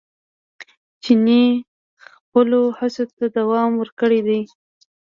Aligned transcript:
چیني 1.03 1.43
خپلو 2.09 2.61
هڅو 2.79 3.03
ته 3.17 3.25
دوام 3.37 3.69
ورکړی 3.81 4.19
دی. 4.27 4.41